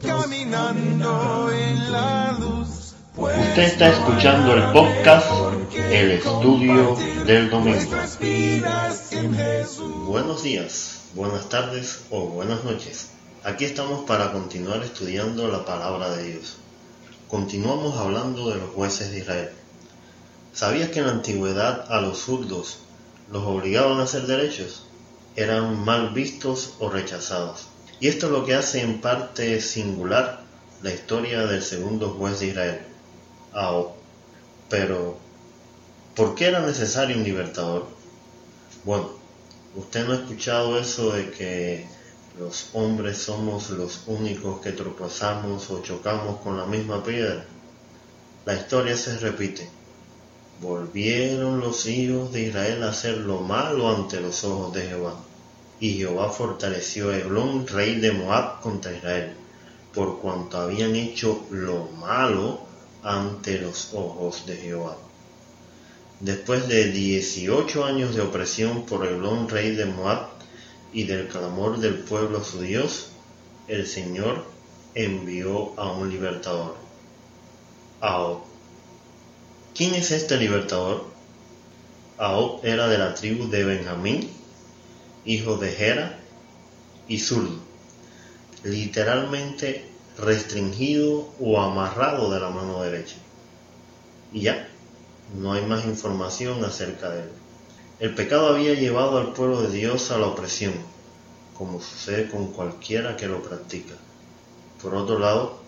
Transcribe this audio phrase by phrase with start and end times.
[0.00, 2.94] caminando en la luz.
[3.16, 5.26] Usted está escuchando el podcast
[5.90, 7.90] El Estudio del Domingo.
[10.06, 13.10] Buenos días, buenas tardes o buenas noches.
[13.44, 16.56] Aquí estamos para continuar estudiando la palabra de Dios.
[17.28, 19.50] Continuamos hablando de los jueces de Israel.
[20.52, 22.78] ¿Sabías que en la antigüedad a los zurdos
[23.30, 24.86] los obligaban a hacer derechos?
[25.36, 27.71] Eran mal vistos o rechazados.
[28.02, 30.42] Y esto es lo que hace en parte singular
[30.82, 32.80] la historia del segundo juez de Israel,
[33.52, 33.92] Ahop.
[34.68, 35.18] Pero,
[36.16, 37.86] ¿por qué era necesario un libertador?
[38.82, 39.10] Bueno,
[39.76, 41.86] usted no ha escuchado eso de que
[42.40, 47.44] los hombres somos los únicos que tropezamos o chocamos con la misma piedra.
[48.44, 49.70] La historia se repite.
[50.60, 55.14] Volvieron los hijos de Israel a hacer lo malo ante los ojos de Jehová.
[55.82, 59.32] Y Jehová fortaleció a Eglón, rey de Moab, contra Israel,
[59.92, 62.60] por cuanto habían hecho lo malo
[63.02, 64.96] ante los ojos de Jehová.
[66.20, 70.28] Después de 18 años de opresión por Eglón, rey de Moab,
[70.92, 73.08] y del clamor del pueblo a su Dios,
[73.66, 74.44] el Señor
[74.94, 76.76] envió a un libertador,
[78.00, 78.42] Aob.
[79.74, 81.06] ¿Quién es este libertador?
[82.18, 84.41] Aob era de la tribu de Benjamín,
[85.24, 86.18] hijo de Gera
[87.08, 87.60] y Zul,
[88.64, 89.84] literalmente
[90.18, 93.16] restringido o amarrado de la mano derecha.
[94.32, 94.68] Y ya,
[95.36, 97.28] no hay más información acerca de él.
[98.00, 100.74] El pecado había llevado al pueblo de Dios a la opresión,
[101.56, 103.94] como sucede con cualquiera que lo practica.
[104.82, 105.60] Por otro lado,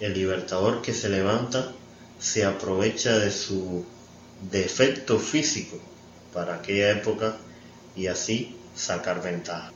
[0.00, 1.72] el libertador que se levanta
[2.18, 3.84] se aprovecha de su
[4.50, 5.76] defecto físico
[6.32, 7.36] para aquella época
[7.96, 9.72] y así sacar ventaja.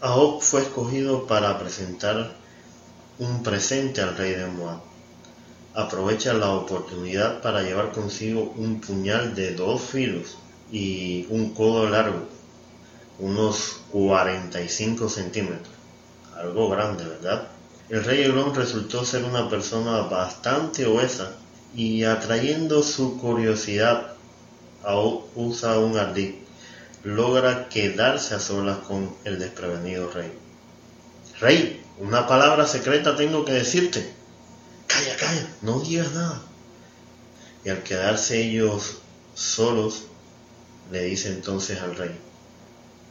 [0.00, 2.32] Ahok fue escogido para presentar
[3.18, 4.80] un presente al rey de Moab.
[5.74, 10.36] Aprovecha la oportunidad para llevar consigo un puñal de dos filos
[10.70, 12.26] y un codo largo,
[13.18, 15.74] unos 45 centímetros,
[16.36, 17.48] algo grande, ¿verdad?
[17.88, 21.32] El rey Eglón resultó ser una persona bastante obesa
[21.74, 24.12] y atrayendo su curiosidad,
[25.34, 26.34] usa un ardid,
[27.04, 30.32] logra quedarse a solas con el desprevenido rey.
[31.38, 34.12] Rey, una palabra secreta tengo que decirte.
[34.86, 36.42] Calla, calla, no digas nada.
[37.64, 38.98] Y al quedarse ellos
[39.34, 40.04] solos,
[40.90, 42.18] le dice entonces al rey,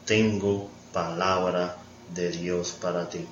[0.06, 1.78] tengo palabra
[2.14, 3.26] de Dios para ti.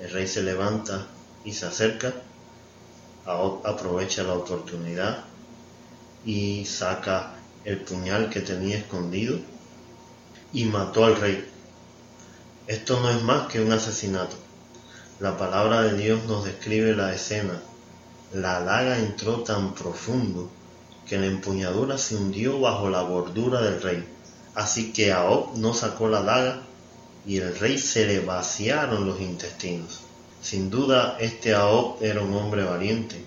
[0.00, 1.06] El rey se levanta
[1.44, 2.12] y se acerca,
[3.24, 5.24] aprovecha la oportunidad
[6.24, 9.38] y saca el puñal que tenía escondido
[10.52, 11.48] y mató al rey.
[12.66, 14.36] Esto no es más que un asesinato.
[15.20, 17.62] La palabra de Dios nos describe la escena.
[18.32, 20.50] La daga entró tan profundo
[21.06, 24.04] que la empuñadura se hundió bajo la bordura del rey.
[24.54, 26.62] Así que Aob no sacó la daga
[27.26, 30.00] y el rey se le vaciaron los intestinos.
[30.40, 33.24] Sin duda este Aob era un hombre valiente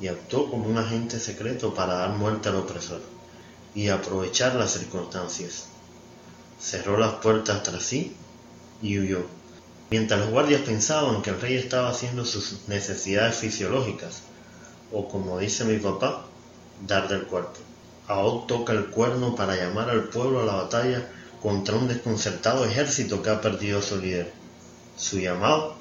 [0.00, 3.11] y actuó como un agente secreto para dar muerte al opresor
[3.74, 5.66] y aprovechar las circunstancias.
[6.60, 8.14] Cerró las puertas tras sí
[8.82, 9.26] y huyó.
[9.90, 14.22] Mientras los guardias pensaban que el rey estaba haciendo sus necesidades fisiológicas,
[14.90, 16.26] o como dice mi papá,
[16.86, 17.60] dar del cuerpo.
[18.08, 21.08] Ahod toca el cuerno para llamar al pueblo a la batalla
[21.42, 24.32] contra un desconcertado ejército que ha perdido a su líder.
[24.96, 25.76] Su llamado,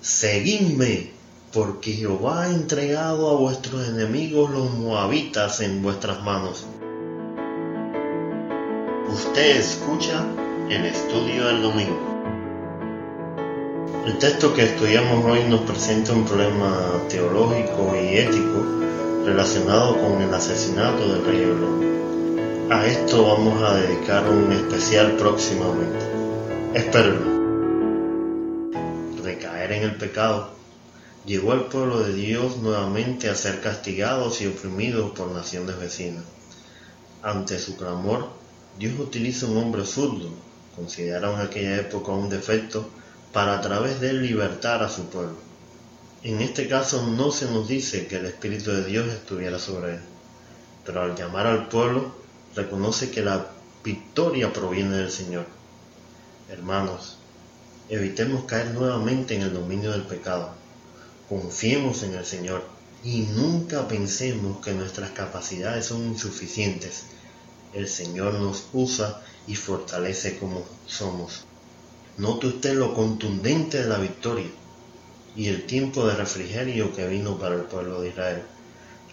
[0.00, 1.10] seguidme,
[1.52, 6.66] porque Jehová ha entregado a vuestros enemigos los moabitas en vuestras manos.
[9.14, 10.26] Usted escucha
[10.68, 12.00] el estudio del domingo.
[14.04, 18.64] El texto que estudiamos hoy nos presenta un problema teológico y ético
[19.24, 22.72] relacionado con el asesinato del rey Eglón.
[22.72, 26.04] A esto vamos a dedicar un especial próximamente.
[26.74, 27.30] Espérenlo.
[29.22, 30.50] Recaer en el pecado
[31.24, 36.24] llegó al pueblo de Dios nuevamente a ser castigados y oprimidos por naciones vecinas.
[37.22, 38.42] Ante su clamor,
[38.78, 40.30] Dios utiliza un hombre zurdo,
[40.74, 42.88] considerado en aquella época un defecto,
[43.32, 45.36] para a través de él libertar a su pueblo.
[46.22, 50.00] En este caso no se nos dice que el Espíritu de Dios estuviera sobre él,
[50.84, 52.14] pero al llamar al pueblo
[52.56, 53.46] reconoce que la
[53.84, 55.46] victoria proviene del Señor.
[56.50, 57.18] Hermanos,
[57.88, 60.52] evitemos caer nuevamente en el dominio del pecado.
[61.28, 62.64] Confiemos en el Señor
[63.04, 67.04] y nunca pensemos que nuestras capacidades son insuficientes.
[67.74, 71.44] El Señor nos usa y fortalece como somos.
[72.16, 74.46] Note usted lo contundente de la victoria
[75.34, 78.42] y el tiempo de refrigerio que vino para el pueblo de Israel.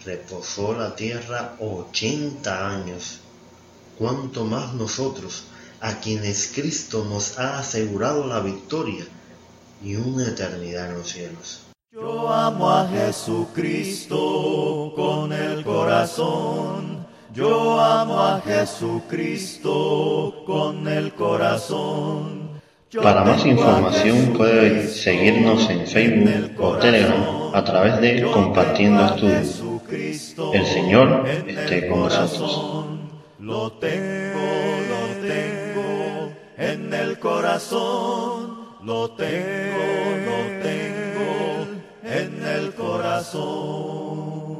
[0.04, 3.18] Reposó la tierra ochenta años.
[3.98, 5.44] Cuanto más nosotros,
[5.80, 9.04] a quienes Cristo nos ha asegurado la victoria
[9.82, 11.62] y una eternidad en los cielos.
[11.90, 14.16] Yo amo a Jesucristo
[14.94, 17.01] con el corazón.
[17.32, 19.72] Yo amo a Jesucristo
[20.44, 22.60] con el corazón.
[23.02, 29.62] Para más información puede seguirnos en Facebook o Telegram a través de Compartiendo Estudios.
[30.52, 32.88] El Señor esté con nosotros.
[33.38, 34.40] Lo tengo,
[34.90, 38.60] lo tengo en el corazón.
[38.84, 39.78] Lo tengo,
[40.26, 41.66] lo tengo
[42.04, 44.51] en el corazón.